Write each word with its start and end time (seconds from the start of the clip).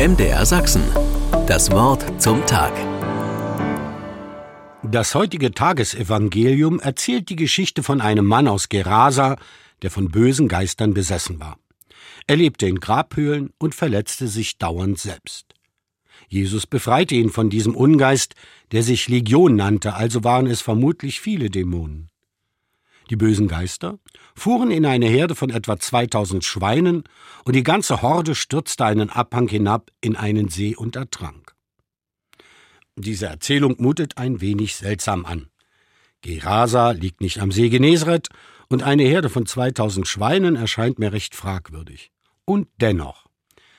MDR 0.00 0.46
Sachsen. 0.46 0.82
Das 1.46 1.70
Wort 1.72 2.22
zum 2.22 2.46
Tag. 2.46 2.72
Das 4.82 5.14
heutige 5.14 5.52
Tagesevangelium 5.52 6.80
erzählt 6.80 7.28
die 7.28 7.36
Geschichte 7.36 7.82
von 7.82 8.00
einem 8.00 8.24
Mann 8.24 8.48
aus 8.48 8.70
Gerasa, 8.70 9.36
der 9.82 9.90
von 9.90 10.08
bösen 10.08 10.48
Geistern 10.48 10.94
besessen 10.94 11.38
war. 11.38 11.58
Er 12.26 12.36
lebte 12.36 12.66
in 12.66 12.80
Grabhöhlen 12.80 13.52
und 13.58 13.74
verletzte 13.74 14.26
sich 14.26 14.56
dauernd 14.56 14.98
selbst. 14.98 15.52
Jesus 16.28 16.66
befreite 16.66 17.14
ihn 17.14 17.28
von 17.28 17.50
diesem 17.50 17.76
Ungeist, 17.76 18.36
der 18.72 18.82
sich 18.82 19.06
Legion 19.06 19.54
nannte, 19.54 19.92
also 19.92 20.24
waren 20.24 20.46
es 20.46 20.62
vermutlich 20.62 21.20
viele 21.20 21.50
Dämonen. 21.50 22.08
Die 23.10 23.16
bösen 23.16 23.48
Geister 23.48 23.98
fuhren 24.36 24.70
in 24.70 24.86
eine 24.86 25.06
Herde 25.06 25.34
von 25.34 25.50
etwa 25.50 25.78
2000 25.78 26.44
Schweinen 26.44 27.02
und 27.44 27.56
die 27.56 27.64
ganze 27.64 28.02
Horde 28.02 28.36
stürzte 28.36 28.84
einen 28.84 29.10
Abhang 29.10 29.48
hinab 29.48 29.90
in 30.00 30.14
einen 30.14 30.48
See 30.48 30.76
und 30.76 30.94
ertrank. 30.94 31.54
Diese 32.96 33.26
Erzählung 33.26 33.76
mutet 33.78 34.16
ein 34.16 34.40
wenig 34.40 34.76
seltsam 34.76 35.26
an. 35.26 35.48
Gerasa 36.22 36.92
liegt 36.92 37.20
nicht 37.20 37.40
am 37.40 37.50
See 37.50 37.68
Genezareth 37.68 38.28
und 38.68 38.82
eine 38.84 39.02
Herde 39.02 39.28
von 39.28 39.44
2000 39.44 40.06
Schweinen 40.06 40.54
erscheint 40.54 40.98
mir 40.98 41.12
recht 41.12 41.34
fragwürdig. 41.34 42.12
Und 42.44 42.68
dennoch 42.80 43.26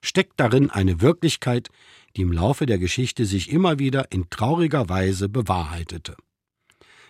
steckt 0.00 0.40
darin 0.40 0.70
eine 0.70 1.00
Wirklichkeit, 1.00 1.68
die 2.16 2.22
im 2.22 2.32
Laufe 2.32 2.66
der 2.66 2.78
Geschichte 2.78 3.24
sich 3.24 3.50
immer 3.50 3.78
wieder 3.78 4.10
in 4.10 4.30
trauriger 4.30 4.88
Weise 4.88 5.28
bewahrheitete. 5.28 6.16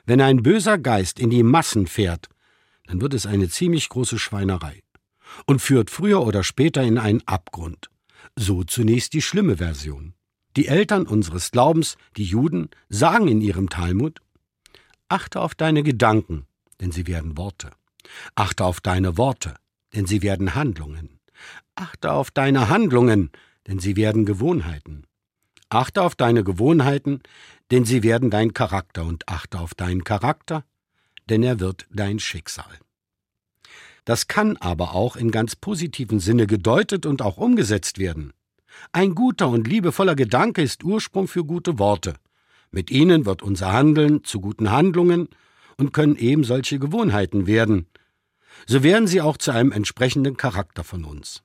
Wenn 0.05 0.20
ein 0.20 0.42
böser 0.42 0.79
Geist 0.79 1.20
in 1.20 1.30
die 1.30 1.42
Massen 1.42 1.87
fährt, 1.87 2.29
dann 2.87 3.01
wird 3.01 3.15
es 3.15 3.27
eine 3.27 3.48
ziemlich 3.48 3.88
große 3.88 4.19
Schweinerei 4.19 4.83
und 5.47 5.62
führt 5.62 5.91
früher 5.91 6.27
oder 6.27 6.43
später 6.43 6.83
in 6.83 6.98
einen 6.98 7.23
Abgrund. 7.27 7.88
So 8.37 8.65
zunächst 8.65 9.12
die 9.12 9.23
schlimme 9.23 9.59
Version. 9.59 10.15
Die 10.57 10.66
Eltern 10.66 11.07
unseres 11.07 11.51
Glaubens, 11.51 11.96
die 12.16 12.24
Juden, 12.24 12.68
sagen 12.88 13.29
in 13.29 13.40
ihrem 13.40 13.68
Talmud 13.68 14.21
Achte 15.09 15.40
auf 15.40 15.54
deine 15.54 15.82
Gedanken, 15.82 16.46
denn 16.80 16.90
sie 16.90 17.07
werden 17.07 17.37
Worte. 17.37 17.71
Achte 18.34 18.65
auf 18.65 18.80
deine 18.80 19.18
Worte, 19.18 19.55
denn 19.95 20.07
sie 20.07 20.23
werden 20.23 20.55
Handlungen. 20.55 21.21
Achte 21.74 22.12
auf 22.12 22.30
deine 22.30 22.68
Handlungen, 22.68 23.30
denn 23.66 23.79
sie 23.79 23.96
werden 23.96 24.24
Gewohnheiten. 24.24 25.07
Achte 25.68 26.02
auf 26.02 26.15
deine 26.15 26.45
Gewohnheiten, 26.45 27.23
denn 27.73 27.87
sie 27.87 28.02
werden 28.02 28.28
dein 28.28 28.52
Charakter 28.52 29.02
und 29.04 29.26
achte 29.28 29.59
auf 29.59 29.74
deinen 29.74 30.04
Charakter, 30.04 30.65
denn 31.30 31.42
er 31.42 31.59
wird 31.59 31.87
dein 31.90 32.18
Schicksal. 32.18 32.78
Das 34.04 34.28
kann 34.28 34.59
aber 34.59 34.95
auch 34.95 35.16
in 35.16 35.30
ganz 35.30 35.56
positiven 35.56 36.20
Sinne 36.20 36.46
gedeutet 36.46 37.06
und 37.06 37.23
auch 37.23 37.38
umgesetzt 37.38 37.98
werden. 37.98 38.34
Ein 38.93 39.15
guter 39.15 39.48
und 39.48 39.66
liebevoller 39.66 40.15
Gedanke 40.15 40.60
ist 40.60 40.84
Ursprung 40.84 41.28
für 41.28 41.45
gute 41.45 41.78
Worte. 41.78 42.15
Mit 42.70 42.90
ihnen 42.90 43.24
wird 43.24 43.43
unser 43.43 43.73
Handeln 43.73 44.23
zu 44.23 44.40
guten 44.40 44.70
Handlungen 44.70 45.28
und 45.78 45.95
können 45.95 46.16
eben 46.16 46.45
solche 46.45 46.78
Gewohnheiten 46.78 47.46
werden. 47.46 47.87
So 48.66 48.82
werden 48.82 49.06
sie 49.06 49.23
auch 49.23 49.38
zu 49.38 49.50
einem 49.50 49.73
entsprechenden 49.73 50.37
Charakter 50.37 50.84
von 50.84 51.04
uns. 51.04 51.43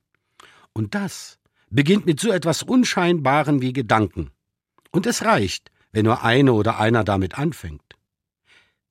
Und 0.73 0.94
das 0.94 1.39
beginnt 1.70 2.05
mit 2.05 2.20
so 2.20 2.31
etwas 2.31 2.64
Unscheinbaren 2.64 3.61
wie 3.61 3.72
Gedanken. 3.72 4.31
Und 4.92 5.05
es 5.05 5.23
reicht, 5.23 5.72
wenn 5.98 6.06
nur 6.06 6.23
eine 6.23 6.53
oder 6.53 6.80
einer 6.80 7.03
damit 7.03 7.40
anfängt. 7.40 7.95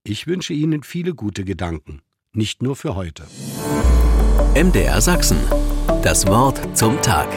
Ich 0.02 0.26
wünsche 0.26 0.52
Ihnen 0.52 0.82
viele 0.82 1.14
gute 1.14 1.44
Gedanken, 1.44 2.02
nicht 2.32 2.62
nur 2.62 2.74
für 2.74 2.96
heute. 2.96 3.28
MDR 4.56 5.00
Sachsen. 5.00 5.38
Das 6.02 6.26
Wort 6.26 6.76
zum 6.76 7.00
Tag. 7.02 7.28